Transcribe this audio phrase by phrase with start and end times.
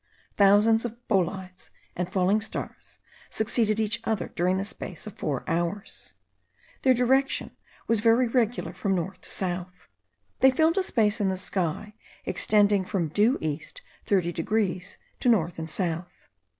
[0.35, 2.97] Thousands of bolides and falling stars
[3.29, 6.15] succeeded each other during the space of four hours.
[6.81, 9.89] Their direction was very regular from north to south.
[10.39, 11.93] They filled a space in the sky
[12.25, 16.29] extending from due east 30 degrees to north and south.